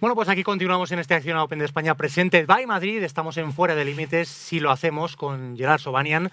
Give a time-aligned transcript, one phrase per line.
[0.00, 3.02] Bueno, pues aquí continuamos en este Acción Open de España presente by Madrid.
[3.02, 6.30] Estamos en Fuera de Límites, si lo hacemos, con Gerard Sobanian,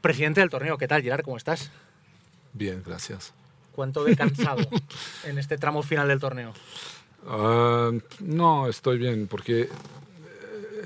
[0.00, 0.78] presidente del torneo.
[0.78, 1.22] ¿Qué tal, Gerard?
[1.22, 1.70] ¿Cómo estás?
[2.54, 3.34] Bien, gracias.
[3.72, 4.66] ¿Cuánto de cansado
[5.24, 6.54] en este tramo final del torneo?
[7.28, 7.90] Ah,
[8.20, 9.68] no, estoy bien, porque, eh,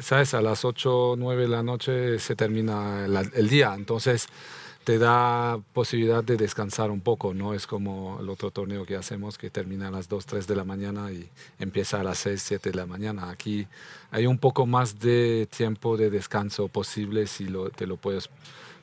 [0.00, 0.34] ¿sabes?
[0.34, 4.26] A las 8 o 9 de la noche se termina el día, entonces
[4.88, 9.36] te da posibilidad de descansar un poco, no es como el otro torneo que hacemos
[9.36, 12.70] que termina a las 2, 3 de la mañana y empieza a las 6, 7
[12.70, 13.28] de la mañana.
[13.28, 13.66] Aquí
[14.10, 18.30] hay un poco más de tiempo de descanso posible si lo, te lo puedes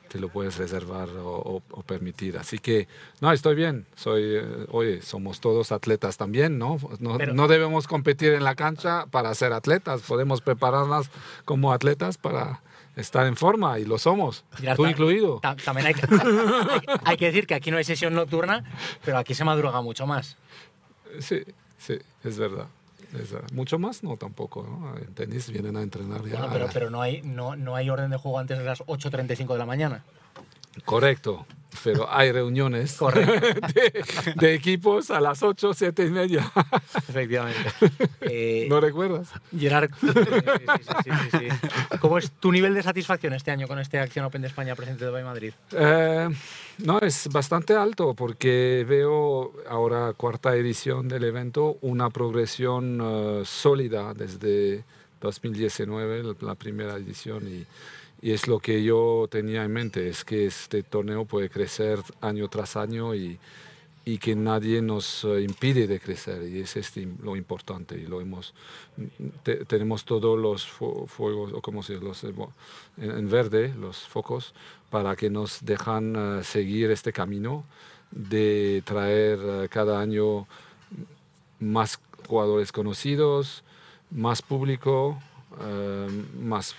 [0.08, 2.38] te lo puedes reservar o, permitir.
[2.38, 2.86] Así que,
[3.20, 3.84] no, estoy bien.
[3.96, 6.78] Soy, eh, oye, somos todos atletas también, ¿no?
[7.00, 10.02] No, no, debemos competir en la cancha para ser atletas.
[10.02, 11.10] Podemos prepararnos
[11.44, 12.62] como atletas para
[12.96, 15.40] estar en forma y lo somos, tú incluido.
[15.40, 16.06] También hay que,
[17.04, 18.64] hay, que decir que aquí no hay sesión nocturna,
[19.04, 20.36] pero aquí se madruga mucho más.
[21.20, 21.42] Sí,
[21.78, 22.66] sí, es verdad.
[23.52, 24.98] Mucho más no tampoco, ¿no?
[24.98, 26.50] En tenis vienen a entrenar ya.
[26.50, 29.58] pero, pero no, hay, no, no hay orden de juego antes de las 8.35 de
[29.58, 30.02] la mañana.
[30.84, 31.46] Correcto
[31.82, 32.98] pero hay reuniones
[34.36, 36.52] de, equipos a las 8, 7 y media.
[37.08, 37.58] Efectivamente.
[38.28, 39.30] Eh, ¿No recuerdas?
[39.56, 40.08] Gerard, sí,
[41.04, 44.48] sí, sí, ¿cómo es tu nivel de satisfacción este año con este Acción Open de
[44.48, 45.52] España presente de Madrid?
[45.70, 46.28] Eh,
[46.78, 54.12] no, es bastante alto porque veo ahora cuarta edición del evento, una progresión eh, sólida
[54.12, 54.84] desde
[55.20, 57.66] 2019, la primera edición, y
[58.22, 62.48] y es lo que yo tenía en mente, es que este torneo puede crecer año
[62.48, 63.38] tras año y,
[64.08, 68.20] y que nadie nos eh, impide de crecer y es este lo importante y lo
[68.20, 68.54] hemos
[69.66, 74.54] tenemos todos los fuegos o como se los en, verde los focos
[74.90, 77.64] para que nos dejan eh, seguir este camino
[78.12, 80.46] de traer eh, cada año
[81.58, 83.64] más jugadores conocidos
[84.12, 85.18] más público
[86.38, 86.76] más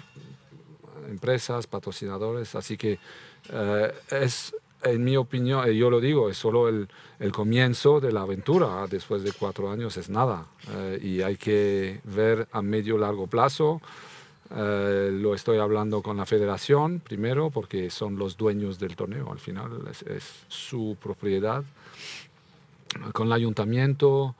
[1.07, 2.99] empresas, patrocinadores, así que
[3.49, 6.87] eh, es, en mi opinión, yo lo digo, es solo el,
[7.31, 12.47] comienzo de la aventura, después de cuatro años es nada, eh, y hay que ver
[12.51, 13.81] a medio largo plazo.
[14.55, 19.39] Eh, lo estoy hablando con la federación primero porque son los dueños del torneo, al
[19.39, 21.63] final es, su propiedad,
[23.11, 24.35] con el ayuntamiento,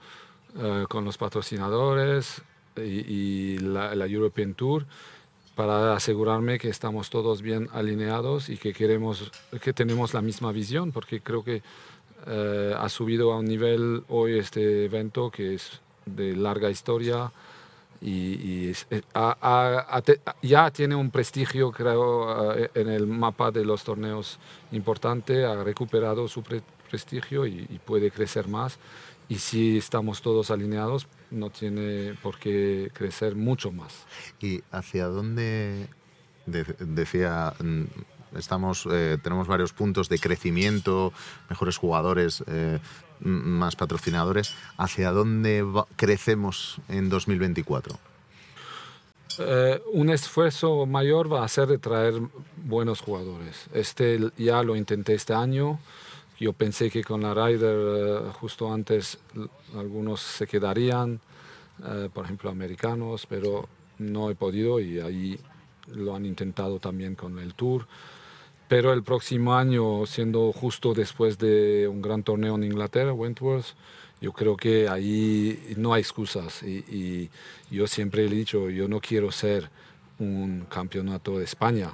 [0.88, 2.42] con los patrocinadores
[2.78, 4.86] y, la European Tour
[5.58, 10.92] para asegurarme que estamos todos bien alineados y que, queremos, que tenemos la misma visión,
[10.92, 11.64] porque creo que
[12.28, 17.32] eh, ha subido a un nivel hoy este evento que es de larga historia
[18.00, 19.02] y, eh,
[20.44, 24.38] ya tiene un prestigio, creo, eh, en el mapa de los torneos
[24.72, 26.44] importante, ha recuperado su
[26.88, 28.78] prestigio y, y puede crecer más.
[29.30, 34.06] Y si estamos todos alineados, no tiene por qué crecer mucho más.
[34.40, 35.88] ¿Y hacia dónde
[36.46, 37.84] decía mm,
[38.38, 41.14] estamos eh, tenemos varios puntos de crecimiento,
[41.50, 42.80] mejores jugadores, eh,
[43.20, 44.54] más patrocinadores.
[44.78, 45.66] ¿Hacia dónde
[45.96, 47.98] crecemos en 2024?
[49.40, 52.16] Eh, un esfuerzo mayor va a ser de traer
[52.56, 53.68] buenos jugadores.
[53.74, 55.80] Este ya lo intenté este año.
[56.40, 59.18] Yo pensé que con la Ryder eh, justo antes
[59.76, 61.20] algunos se quedarían,
[61.84, 63.68] eh, por ejemplo americanos, pero
[63.98, 65.40] no he podido y ahí
[65.88, 67.88] lo han intentado también con el Tour.
[68.68, 73.68] Pero el próximo año, siendo justo después de un gran torneo en Inglaterra, Wentworth,
[74.20, 76.62] yo creo que ahí no hay excusas.
[76.64, 77.30] Y, y
[77.72, 79.70] yo siempre he dicho, yo no quiero ser
[80.20, 81.94] un campeonato de España,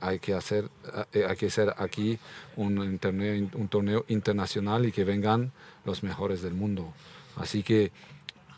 [0.00, 0.68] hay que hacer,
[1.12, 2.18] eh, hay que hacer aquí
[2.56, 5.52] un torneo, un torneo internacional y que vengan
[5.84, 6.92] los mejores del mundo.
[7.36, 7.92] Así que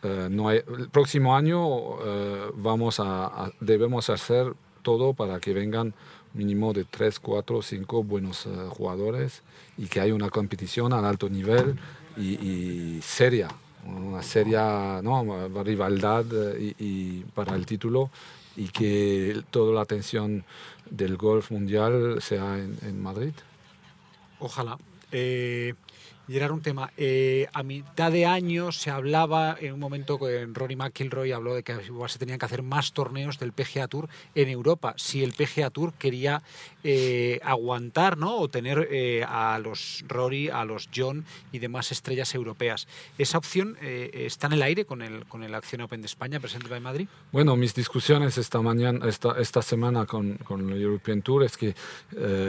[0.02, 5.94] eh, no el próximo año eh, vamos a, debemos hacer todo para que vengan
[6.34, 9.42] mínimo de 3, 4, 5 buenos jugadores
[9.76, 11.78] y que haya una competición al alto nivel
[12.16, 13.48] y, seria,
[13.84, 15.48] una seria ¿no?
[15.64, 16.24] rivalidad
[16.58, 18.10] y, para el título
[18.56, 20.44] y que toda la atención
[20.90, 23.32] del golf mundial sea en, Madrid.
[24.38, 24.78] Ojalá.
[25.12, 25.74] Eh,
[26.36, 26.92] era un tema.
[26.96, 31.62] Eh, a mitad de año se hablaba, en un momento en Rory McIlroy habló de
[31.62, 31.74] que
[32.06, 34.92] se tenían que hacer más torneos del PGA Tour en Europa.
[34.96, 36.42] Si el PGA Tour quería
[36.84, 38.36] eh, aguantar ¿no?
[38.36, 42.86] o tener eh, a los Rory, a los John y demás estrellas europeas.
[43.16, 46.74] ¿Esa opción está en el aire con el, con el Acción Open de España presente
[46.74, 47.08] en Madrid?
[47.32, 51.74] Bueno, mis discusiones esta, mañana, esta, esta semana con, con el European Tour es que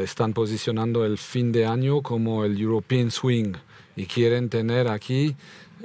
[0.04, 3.54] están posicionando el fin de año como el European Swing
[4.00, 5.36] y quieren tener aquí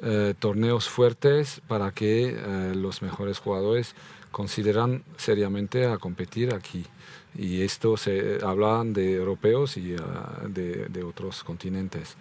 [0.01, 3.97] eh, torneos fuertes para que eh, los mejores jugadores
[4.31, 6.85] consideran seriamente a competir aquí.
[7.37, 12.17] Y esto se hablan de europeos y ah, de, otros continentes.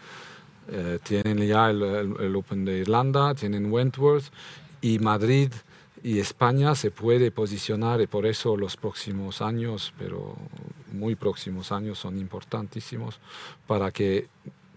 [0.68, 4.32] Eh, tienen ya el, Open de Irlanda, tienen Wentworth
[4.82, 5.52] y Madrid
[6.02, 10.36] y España se puede posicionar y por eso los próximos años, pero
[10.92, 13.20] muy próximos años son importantísimos
[13.68, 14.28] para que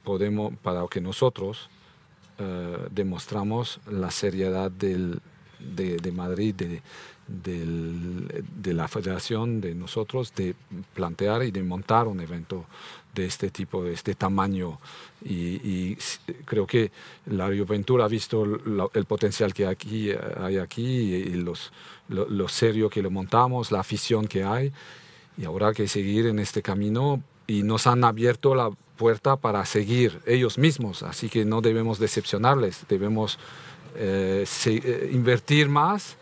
[0.07, 1.69] podemos, para que nosotros
[2.39, 5.21] eh, demostramos la seriedad del,
[5.59, 6.81] de, Madrid, de,
[7.27, 10.55] de, la federación, de nosotros, de
[10.95, 12.67] plantear y de montar un evento
[13.17, 14.79] de este tipo, de este tamaño.
[15.25, 15.97] Y,
[16.45, 16.93] creo que
[17.27, 18.45] la Ventura ha visto
[18.95, 21.73] el potencial que aquí, hay aquí y los,
[22.09, 24.73] lo, lo, serio que lo montamos, la afición que hay.
[25.37, 29.65] Y ahora hay que seguir en este camino y nos han abierto la puerta para
[29.65, 33.39] seguir ellos mismos, así que no debemos decepcionarles, debemos
[33.97, 36.17] eh, eh, invertir más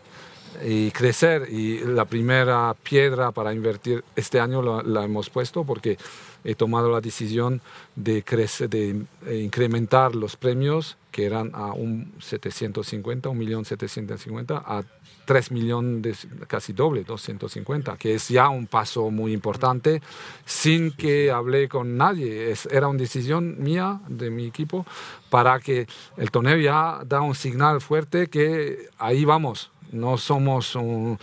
[0.63, 1.47] y crecer.
[1.51, 5.97] Y la primera piedra para invertir este año la, hemos puesto porque
[6.43, 7.61] he tomado la decisión
[7.95, 9.05] de, crecer, de
[9.43, 14.83] incrementar los premios que eran a un 750, un millón 750, a
[15.25, 20.01] 3 millones, casi doble, 250, que es ya un paso muy importante,
[20.45, 22.51] sin que hablé con nadie.
[22.51, 24.85] Es, era una decisión mía, de mi equipo,
[25.29, 25.87] para que
[26.17, 29.71] el torneo ya da un signal fuerte que ahí vamos.
[29.91, 31.17] No somos un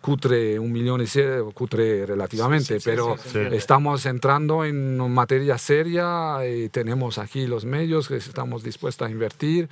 [0.00, 3.16] cutre, un millón y cutre relativamente, pero
[3.52, 9.68] estamos entrando en materia seria y tenemos aquí los medios que estamos dispuestos a invertir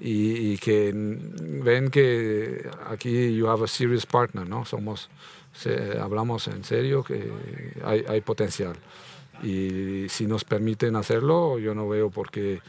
[0.00, 4.64] y, que ven que aquí you have a serious partner, ¿no?
[4.64, 5.08] Somos,
[6.00, 7.30] hablamos en serio que
[7.84, 8.76] hay, hay, potencial.
[9.42, 12.60] Y si nos permiten hacerlo, yo no veo por qué,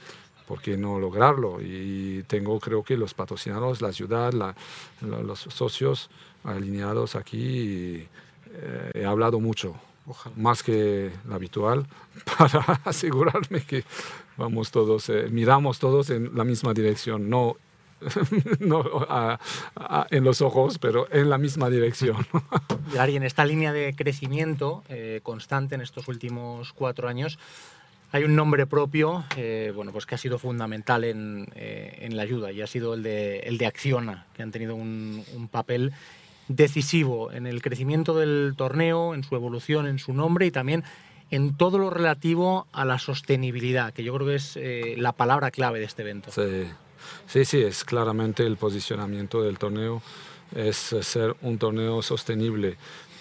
[0.48, 1.60] por qué no lograrlo.
[1.62, 4.34] Y tengo, creo que los patrocinadores, la ciudad,
[5.02, 6.10] los socios
[6.44, 8.08] alineados aquí,
[8.52, 9.76] eh, he hablado mucho.
[10.36, 11.88] más que lo habitual,
[12.38, 13.84] para asegurarme que
[14.38, 17.56] vamos todos, eh, miramos todos en la misma dirección, no,
[18.60, 18.84] no
[20.10, 22.26] en los ojos, pero en la misma dirección.
[23.08, 27.40] Y en esta línea de crecimiento eh, constante en estos últimos cuatro años,
[28.12, 32.52] hay un nombre propio eh, bueno, pues que ha sido fundamental en, en, la ayuda
[32.52, 35.92] y ha sido el de, el de Acciona, que han tenido un papel
[36.48, 40.84] decisivo en el crecimiento del torneo, en su evolución, en su nombre y también
[41.32, 45.52] en todo lo relativo a la sostenibilidad, que yo creo que es eh, la palabra
[45.52, 46.32] clave de este evento.
[46.32, 46.68] Sí.
[47.28, 50.02] sí, sí, es claramente el posicionamiento del torneo,
[50.56, 52.78] es ser un torneo sostenible,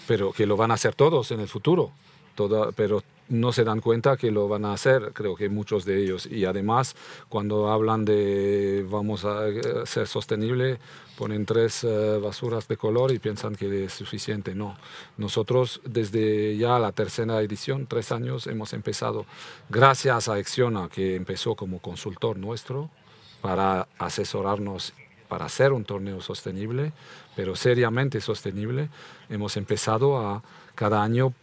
[0.07, 1.91] pero que lo van a hacer todos en el futuro,
[2.35, 6.01] Toda, pero no se dan cuenta que lo van a hacer, creo que muchos de
[6.01, 6.25] ellos.
[6.25, 6.95] Y además,
[7.29, 10.79] cuando hablan de vamos a eh, ser sostenible,
[11.17, 14.53] ponen tres eh, basuras de color y piensan que es suficiente.
[14.53, 14.77] No,
[15.17, 19.25] nosotros desde ya la tercera edición, tres años, hemos empezado,
[19.69, 22.89] gracias a Acciona, que empezó como consultor nuestro
[23.41, 24.93] para asesorarnos
[25.27, 26.93] para hacer un torneo sostenible,
[27.35, 28.89] pero seriamente sostenible,
[29.27, 30.43] hemos empezado a
[30.75, 31.33] cada año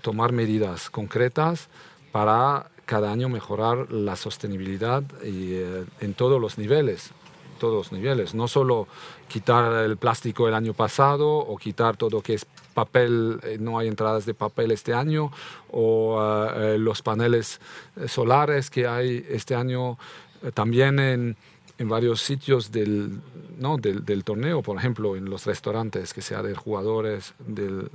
[0.00, 1.68] tomar medidas concretas
[2.12, 7.10] para cada año mejorar la sostenibilidad y, eh, en todos los niveles,
[7.58, 8.88] todos los niveles, no solo
[9.28, 13.88] quitar el plástico el año pasado o quitar todo que es papel, eh, no hay
[13.88, 15.30] entradas de papel este año,
[15.70, 16.20] o
[16.54, 17.60] eh, los paneles
[18.08, 19.98] solares que hay este año
[20.54, 21.36] también en
[21.78, 23.20] en varios sitios del,
[23.58, 23.76] ¿no?
[23.76, 27.90] del, del, torneo, por ejemplo, en los restaurantes, que sea de jugadores, del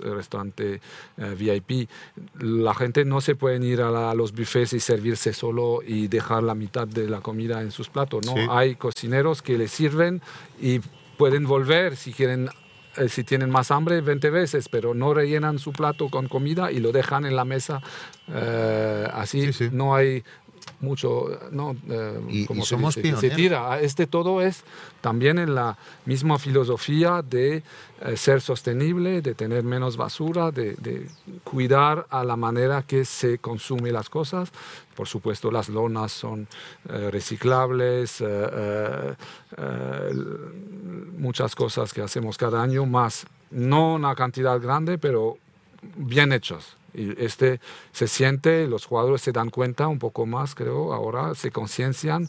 [0.00, 0.80] restaurante
[1.16, 1.88] eh, VIP,
[2.38, 6.54] la gente no se puede ir a, los buffets y servirse solo y dejar la
[6.54, 8.52] mitad de la comida en sus platos, ¿no?
[8.52, 10.20] Hay cocineros que les sirven
[10.60, 10.80] y
[11.16, 12.48] pueden volver si quieren
[12.96, 16.78] eh, si tienen más hambre 20 veces, pero no rellenan su plato con comida y
[16.78, 17.80] lo dejan en la mesa
[18.28, 19.50] eh, así.
[19.72, 20.24] No hay
[20.80, 21.76] mucho, ¿no?
[21.88, 23.80] Eh, y, como somos se, se, tira.
[23.80, 24.64] Este todo es
[25.00, 27.62] también en la misma filosofía de
[28.00, 31.06] eh, ser sostenible, de tener menos basura, de,
[31.44, 34.50] cuidar a la manera que se consume las cosas.
[34.96, 36.46] Por supuesto, las lonas son
[36.88, 38.22] eh, reciclables,
[41.18, 45.38] muchas cosas que hacemos cada año, más no una cantidad grande, pero
[45.96, 46.76] bien hechas.
[46.94, 47.60] Y este
[47.92, 52.28] se siente, los jugadores se dan cuenta un poco más, creo, ahora se conciencian,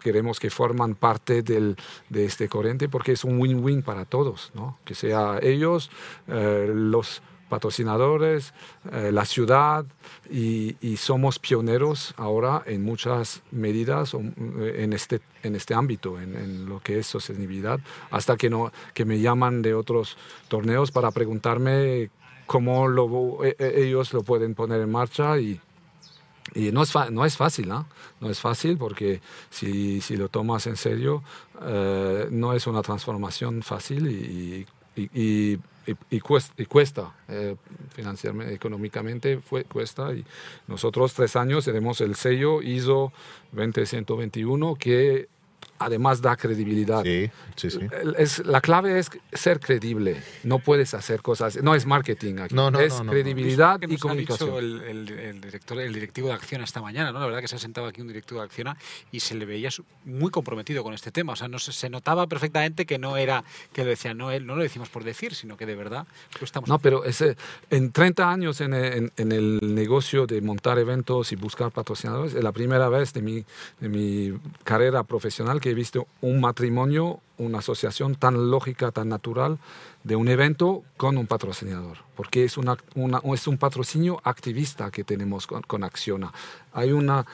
[0.00, 1.76] queremos que forman parte del,
[2.10, 4.78] de este corriente porque es un win-win para todos, ¿no?
[4.84, 5.90] que sea ellos,
[6.28, 8.52] eh, los patrocinadores,
[8.92, 9.84] eh, la ciudad
[10.30, 16.98] y, somos pioneros ahora en muchas medidas en este, en este ámbito, en, lo que
[16.98, 17.78] es sostenibilidad,
[18.10, 20.16] hasta que, no, que me llaman de otros
[20.48, 22.10] torneos para preguntarme
[22.46, 25.60] cómo lo, e, e, ellos lo pueden poner en marcha y,
[26.54, 27.86] y no es, no es fácil, ¿no?
[28.20, 29.20] No es fácil porque
[29.50, 31.22] si, si lo tomas en serio,
[31.62, 35.58] eh, no es una transformación fácil y, y,
[36.10, 37.56] y cuesta, cuesta eh,
[37.90, 40.12] financieramente, económicamente fue, cuesta.
[40.12, 40.24] Y
[40.66, 43.12] nosotros tres años tenemos el sello ISO
[43.52, 45.28] 20121 que
[45.78, 47.02] además da credibilidad.
[47.02, 47.80] Sí, sí, sí.
[48.18, 50.22] Es, la clave es ser credible.
[50.42, 51.62] No puedes hacer cosas.
[51.62, 52.54] No es marketing aquí.
[52.54, 54.56] No, no, es credibilidad y comunicación.
[54.56, 57.20] el, el, director, el directivo de Acciona esta mañana, ¿no?
[57.20, 58.76] La verdad que se ha sentado aquí un directivo de Acciona
[59.12, 59.70] y se le veía
[60.04, 61.32] muy comprometido con este tema.
[61.32, 64.62] O sea, no se, notaba perfectamente que no era que lo decía, no, no lo
[64.62, 66.06] decimos por decir, sino que de verdad
[66.40, 66.68] lo estamos.
[66.68, 67.36] No, pero ese,
[67.70, 72.42] en 30 años en, en, en, el negocio de montar eventos y buscar patrocinadores, es
[72.42, 73.44] la primera vez de mi,
[73.80, 79.58] de mi carrera profesional que he visto un matrimonio, una asociación tan lógica, tan natural
[80.02, 82.76] de un evento con un patrocinador, porque es, una,
[83.32, 86.32] es un patrocinio activista que tenemos con, con Acciona.
[86.72, 87.26] Hay una,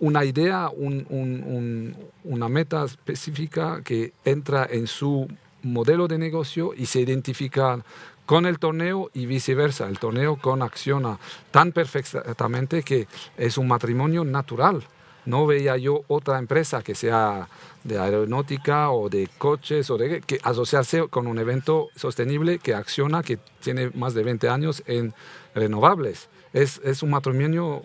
[0.00, 5.28] una idea, una meta específica que entra en su
[5.62, 7.82] modelo de negocio y se identifica
[8.26, 11.18] con el torneo y viceversa, el torneo con Acciona
[11.50, 13.06] tan perfectamente que
[13.36, 14.84] es un matrimonio natural
[15.26, 17.48] no veía yo otra empresa que sea
[17.84, 23.22] de aeronáutica o de coches o de que asociarse con un evento sostenible que acciona,
[23.22, 25.14] que tiene más de 20 años en
[25.54, 26.28] renovables.
[26.52, 27.82] Es, es un matrimonio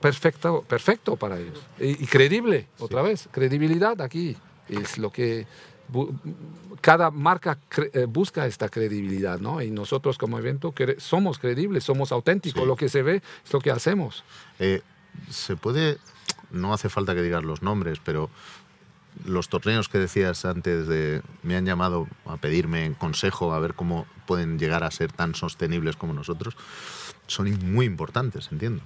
[0.00, 4.36] perfecto, perfecto para ellos y, creíble, otra vez, credibilidad aquí
[4.68, 5.46] es lo que
[6.80, 7.58] cada marca
[7.92, 9.62] eh, busca esta credibilidad, ¿no?
[9.62, 13.70] Y nosotros como evento somos credibles, somos auténticos, lo que se ve es lo que
[13.70, 14.24] hacemos.
[14.58, 14.82] Eh,
[15.30, 15.98] ¿Se puede
[16.50, 18.30] no hace falta que digas los nombres, pero
[19.24, 24.06] los torneos que decías antes de me han llamado a pedirme consejo a ver cómo
[24.26, 26.56] pueden llegar a ser tan sostenibles como nosotros,
[27.26, 28.82] son muy importantes, entiendo.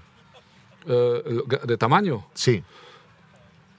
[0.87, 2.26] Eh, ¿De tamaño?
[2.35, 2.62] Sí.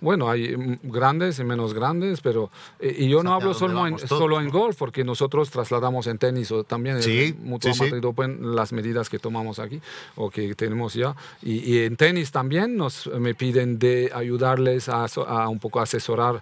[0.02, 4.00] Bueno, hay mm, grandes y menos grandes, pero eh, y yo no hablo solo en,
[4.00, 8.72] solo en golf, porque nosotros trasladamos en tenis o también en Mutua Madrid Open las
[8.72, 9.82] medidas que tomamos aquí
[10.16, 11.16] o que tenemos ya.
[11.42, 16.42] Y, en tenis también nos me piden de ayudarles a, a un poco asesorar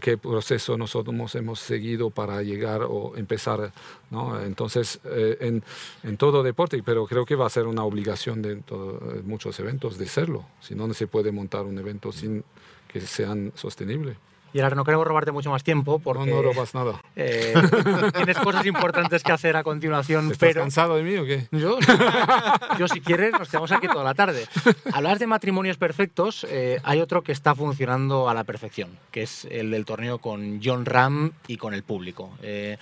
[0.00, 3.72] qué proceso nosotros hemos seguido para llegar o empezar.
[4.10, 4.40] ¿no?
[4.40, 5.62] Entonces, eh, en,
[6.02, 8.62] en, todo deporte, pero creo que va a ser una obligación de,
[9.24, 10.44] muchos eventos de serlo.
[10.60, 12.44] Si no, no se puede montar un evento sin
[12.88, 14.16] que sean sostenibles.
[14.54, 16.30] Y ahora no queremos robarte mucho más tiempo porque...
[16.30, 17.00] No, no robas nada.
[17.16, 17.54] Eh,
[18.14, 20.60] tienes cosas importantes que hacer a continuación, ¿Estás pero...
[20.60, 21.48] cansado de mí o qué?
[21.50, 21.76] Yo,
[22.78, 24.46] yo si quieres, nos quedamos aquí toda la tarde.
[24.92, 29.44] Hablas de matrimonios perfectos, eh, hay otro que está funcionando a la perfección, que es
[29.46, 32.30] el del torneo con John Ram y con el público.
[32.40, 32.78] Eh,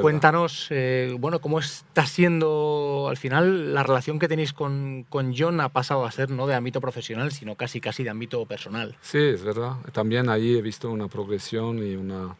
[0.00, 5.60] Cuéntanos, eh, bueno, cómo está siendo al final la relación que tenéis con, con, John
[5.60, 8.96] ha pasado a ser no de ámbito profesional, sino casi casi de ámbito personal.
[9.02, 9.74] Sí, es verdad.
[9.92, 12.36] También ahí he visto una progresión y una,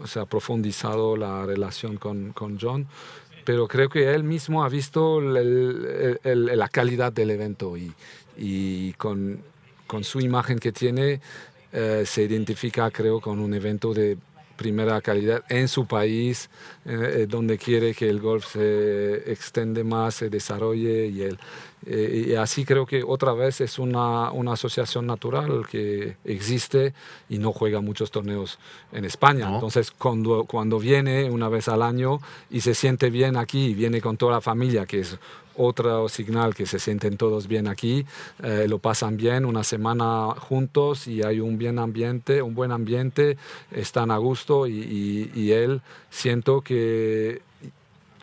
[0.00, 2.86] o sea, profundizado la relación con, con John
[3.44, 7.92] pero creo que él mismo ha visto el, el, la calidad del evento y,
[8.36, 9.40] y con,
[9.86, 11.20] con, su imagen que tiene
[11.72, 14.16] eh, se identifica, creo, con un evento de
[14.56, 16.50] primera calidad en su país,
[16.84, 21.38] eh, eh, donde quiere que el golf se extiende más, se desarrolle y, el,
[21.86, 26.94] eh, y así creo que otra vez es una, una, asociación natural que existe
[27.28, 28.58] y no juega muchos torneos
[28.92, 29.50] en España.
[29.52, 32.20] Entonces cuando, cuando viene una vez al año
[32.50, 35.18] y se siente bien aquí, viene con toda la familia, que es
[35.56, 38.04] otro señal que se sienten todos bien aquí,
[38.42, 43.36] eh, lo pasan bien una semana juntos y hay un bien ambiente, un buen ambiente,
[43.70, 47.42] están a gusto y, él siento que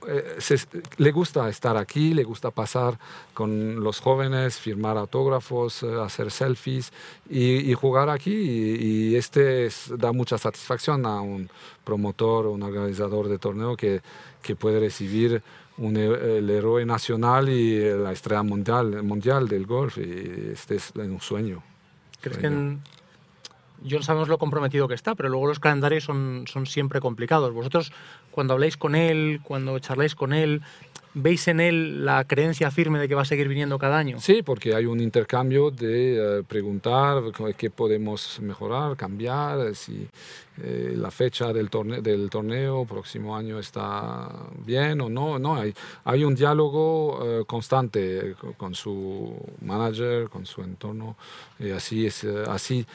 [0.08, 0.58] eh,
[0.98, 2.98] le gusta estar aquí, le gusta pasar
[3.34, 6.92] con los jóvenes, firmar autógrafos, eh, hacer selfies
[7.30, 8.34] y, jugar aquí.
[8.34, 11.50] Y, este da mucha satisfacción a un
[11.84, 14.02] promotor, un organizador de torneo que,
[14.42, 15.42] que puede recibir
[15.78, 19.98] el héroe nacional y la estrella mundial, mundial del golf.
[19.98, 21.64] Y este es un sueño.
[22.22, 22.82] ¿Crees que en...
[23.90, 27.54] John sabemos lo comprometido que está, pero luego los calendarios son, son siempre complicados.
[27.54, 27.92] Vosotros,
[28.32, 30.62] cuando habláis con él, cuando charláis con él,
[31.14, 34.20] ¿veis en él la creencia firme de que va a seguir viniendo cada año?
[34.20, 37.24] Sí, porque hay un intercambio de eh, preguntar
[37.58, 40.08] qué podemos mejorar, cambiar, si
[40.62, 44.30] eh, la fecha del torneo, del torneo próximo año está
[44.66, 45.40] bien o no.
[45.40, 45.74] no hay,
[46.04, 51.16] hay un diálogo eh, constante con su manager, con su entorno,
[51.60, 52.86] y así es, así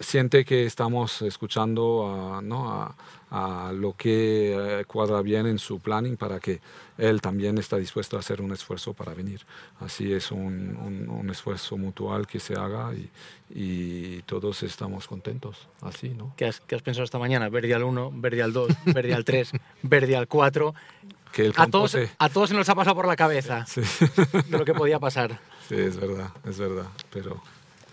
[0.00, 2.72] siente que estamos escuchando ¿no?
[2.72, 2.94] a
[3.30, 6.60] a lo que eh, cuadra bien en su planning para que
[6.96, 9.42] él también está dispuesto a hacer un esfuerzo para venir.
[9.80, 13.10] Así es un, un, esfuerzo mutual que se haga y,
[13.54, 15.68] y, todos estamos contentos.
[15.82, 16.32] Así, ¿no?
[16.36, 17.48] ¿Qué has, qué has pensado esta mañana?
[17.50, 19.52] Verdi al 1, Verdi al 2, Verdi al 3,
[19.82, 20.74] Verdi al 4.
[21.32, 23.82] Que el a, todos, a todos se nos ha pasado por la cabeza sí.
[24.48, 25.38] de lo que podía pasar.
[25.68, 27.42] Sí, es verdad, es verdad, pero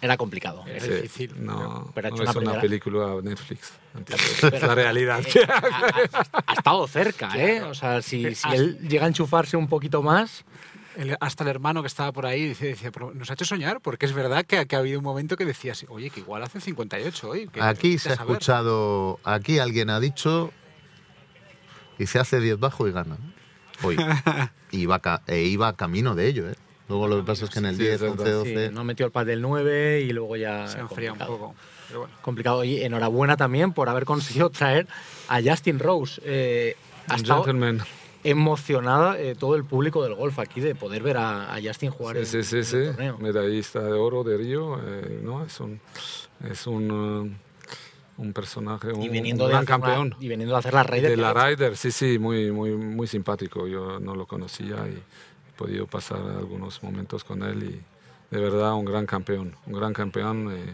[0.06, 1.34] era complicado, era sí, difícil.
[1.44, 3.74] No, pero no es una película Netflix.
[4.06, 5.24] Pero, la realidad.
[5.36, 7.64] Eh, ha, ha, estado cerca, ¿eh?
[7.64, 10.46] O sea, si, si él llega a enchufarse un poquito más...
[10.96, 14.06] El, hasta el hermano que estaba por ahí decía, decía nos ha hecho soñar, porque
[14.06, 17.30] es verdad que, que ha habido un momento que decía, oye, que igual hace 58
[17.30, 17.50] hoy.
[17.60, 20.54] aquí se ha escuchado, aquí alguien ha dicho,
[22.00, 23.18] y se hace 10 bajo y gana.
[23.84, 23.98] Hoy.
[24.72, 26.56] y va, e iba camino de ello, ¿eh?
[26.88, 28.72] Luego lo que pasa es que en el 10, 11, 12...
[28.72, 30.68] no metió el pad del 9 y luego ya...
[30.68, 31.56] Se enfría un poco.
[31.88, 32.14] Pero bueno.
[32.22, 32.64] Complicado.
[32.64, 34.88] Y enhorabuena también por haber conseguido traer
[35.28, 36.22] a Justin Rose.
[36.24, 36.76] Eh,
[37.08, 37.44] ha estado
[38.24, 42.16] emocionada eh, todo el público del golf aquí de poder ver a, a Justin jugar
[42.26, 42.78] sí, en, sí, sí, en sí.
[42.78, 43.18] el torneo.
[43.20, 45.44] Medallista de oro de Río, eh, ¿no?
[45.46, 45.80] Es un...
[46.50, 47.32] Es un uh,
[48.18, 50.16] un personaje, un, y viniendo un de gran una- campeón.
[50.22, 51.12] y viniendo a hacer la Raider.
[51.12, 51.34] de la.
[51.34, 53.68] Ryder, sí, sí, muy, muy, muy simpático.
[53.68, 55.02] Yo no lo conocía y
[55.58, 60.52] podido pasar algunos momentos con él y de verdad un gran campeón, un gran campeón,
[60.52, 60.74] eh,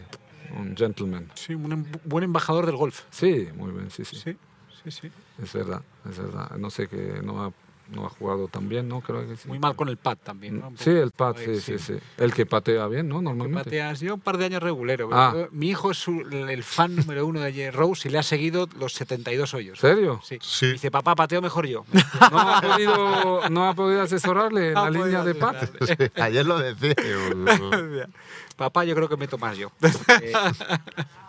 [0.58, 1.30] un gentleman.
[1.34, 3.02] Sí, un em- buen embajador del golf.
[3.10, 4.36] Sí, muy bien, sí, sí, Sí,
[4.84, 5.10] sí, sí.
[5.42, 6.50] es verdad, es verdad.
[6.58, 7.52] No sé que no ha,
[7.92, 9.00] no ha jugado tan bien, ¿no?
[9.00, 9.48] Creo que sí.
[9.48, 10.60] Muy mal con el pad también.
[10.60, 10.72] ¿no?
[10.76, 11.94] Sí, el pat, sí, sí, sí.
[12.16, 13.18] El que patea bien, ¿no?
[13.18, 13.64] Que Normalmente.
[13.64, 15.08] pateas, lleva un par de años regulero.
[15.12, 15.30] Ah.
[15.34, 17.70] pero Mi hijo es el fan número uno de J.
[17.70, 19.78] Rose y le ha seguido los 72 hoyos.
[19.78, 20.20] ¿Serio?
[20.24, 20.38] Sí.
[20.40, 20.72] Sí.
[20.72, 21.84] Dice, papá, pateo mejor yo.
[22.30, 25.70] ¿No ha podido, no ha podido asesorarle en No la línea de pat?
[25.86, 26.94] Sí, ayer lo decía.
[28.56, 29.70] papá, yo creo que meto más yo.
[30.22, 30.32] Eh,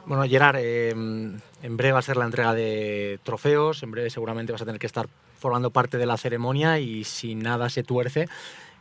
[0.05, 4.51] bueno, Gerard, eh, en breve va a ser la entrega de trofeos, en breve seguramente
[4.51, 5.07] vas a tener que estar
[5.43, 8.29] formando parte de la ceremonia y si nada se tuerce,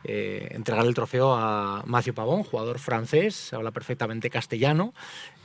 [0.05, 4.93] eh, entregar el trofeo a Matthew Pavón, jugador francés, habla perfectamente castellano.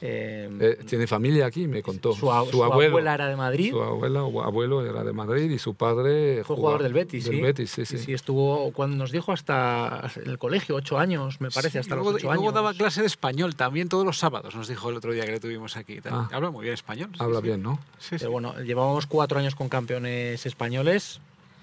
[0.00, 2.12] eh, Eh, tiene familia aquí, me contó.
[2.12, 2.90] su, a- su abuelo.
[2.90, 6.54] abuela era de Madrid, Su abuela o abuelo era de Madrid y su padre fue
[6.56, 7.40] jugaba- jugador del Betis, del sí.
[7.40, 7.98] Betis, sí, sí.
[7.98, 11.94] Sí, estuvo, cuando nos dijo hasta en el colegio, ocho años, me parece, Sí, hasta
[11.94, 12.54] y los luego, ocho y luego años.
[12.54, 15.40] daba clase de español también todos los sábados, nos dijo el otro día que le
[15.40, 15.98] tuvimos aquí.
[16.08, 16.28] Ah.
[16.32, 17.10] Habla muy bien español.
[17.18, 17.46] Habla sí.
[17.46, 17.80] bien, ¿no?
[17.98, 18.16] Sí, sí.
[18.20, 21.20] Pero bueno, llevábamos cuatro años con campeones españoles.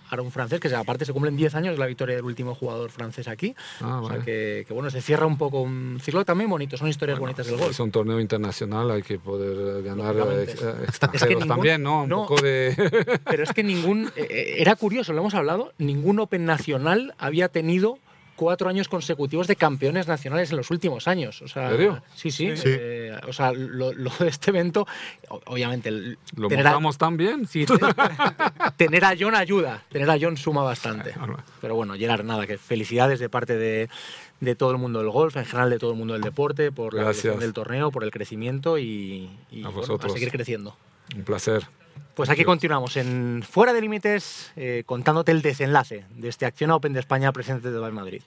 [0.09, 2.91] Ahora un francés, que aparte se cumplen 10 años de la victoria del último jugador
[2.91, 3.55] francés aquí.
[3.81, 4.25] Ah, o sea vale.
[4.25, 7.57] que, que, bueno, se cierra un poco un ciclo también bonito, son historias bonitas del
[7.57, 7.71] golf.
[7.71, 10.51] Es un torneo internacional, hay que poder eh, ganar eh, Lógicamente.
[10.51, 12.03] ex- eh, extranjeros ningún- también, ¿no?
[12.03, 12.25] Un no.
[12.27, 13.19] poco de...
[13.25, 17.49] Pero es que ningún, eh, eh, era curioso, lo hemos hablado, ningún Open nacional había
[17.49, 17.97] tenido
[18.35, 21.41] cuatro años consecutivos de campeones nacionales en los últimos años.
[21.41, 22.03] O sea, ¿En serio?
[22.15, 22.55] Sí, sí.
[22.57, 22.63] Sí.
[22.67, 24.85] eh, o sea, lo, lo de este evento,
[25.45, 27.47] obviamente, Lo montamos tan bien.
[27.47, 27.75] Sí, te-
[28.77, 31.11] tener a John ayuda, tener a John suma bastante.
[31.11, 31.37] Claro.
[31.61, 33.89] Pero bueno, Gerard, nada, que felicidades de parte de,
[34.39, 36.93] de todo el mundo del golf, en general de todo el mundo del deporte, por
[36.93, 40.75] la del torneo, por el crecimiento y, y, A bueno, seguir creciendo.
[41.15, 41.63] Un placer.
[42.15, 46.93] Pues aquí continuamos en Fuera de Límites, eh, contándote el desenlace de este Acción Open
[46.93, 48.21] de España presente de Madrid.